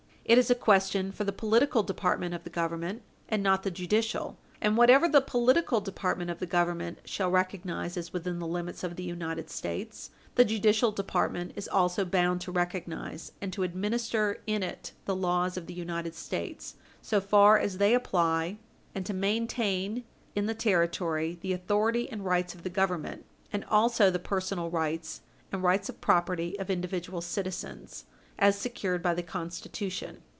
[0.23, 4.37] It is a question for the political department of the Government, and not the judicial,
[4.61, 8.95] and whatever the political department of the Government shall recognise as within the limits of
[8.95, 14.63] the United States, the judicial department is also bound to recognise and to administer in
[14.63, 18.57] it the laws of the United States so far as they apply,
[18.95, 24.09] and to maintain in the Territory the authority and rights of the Government and also
[24.09, 25.21] the personal rights
[25.51, 28.05] and rights of property of individual citizens
[28.39, 30.17] as secured by the Constitution.